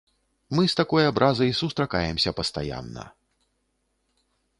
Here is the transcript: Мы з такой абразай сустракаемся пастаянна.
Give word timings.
Мы 0.59 0.63
з 0.71 0.77
такой 0.79 1.03
абразай 1.09 1.51
сустракаемся 1.59 2.33
пастаянна. 2.39 3.05